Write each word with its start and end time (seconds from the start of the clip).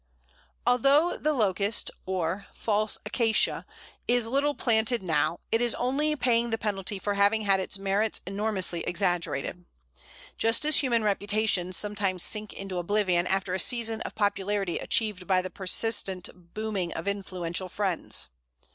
Although 0.65 1.15
the 1.17 1.31
Locust, 1.31 1.91
or 2.07 2.47
False 2.55 2.97
Acacia, 3.05 3.67
is 4.07 4.25
little 4.25 4.55
planted 4.55 5.03
now, 5.03 5.37
it 5.51 5.61
is 5.61 5.75
only 5.75 6.15
paying 6.15 6.49
the 6.49 6.57
penalty 6.57 6.97
for 6.97 7.13
having 7.13 7.43
had 7.43 7.59
its 7.59 7.77
merits 7.77 8.19
enormously 8.25 8.81
exaggerated; 8.85 9.63
just 10.39 10.65
as 10.65 10.77
human 10.77 11.03
reputations 11.03 11.77
sometimes 11.77 12.23
sink 12.23 12.51
into 12.51 12.79
oblivion 12.79 13.27
after 13.27 13.53
a 13.53 13.59
season 13.59 14.01
of 14.01 14.15
popularity 14.15 14.79
achieved 14.79 15.27
by 15.27 15.39
the 15.39 15.51
persistent 15.51 16.29
"booming" 16.33 16.91
of 16.93 17.07
influential 17.07 17.69
friends. 17.69 18.29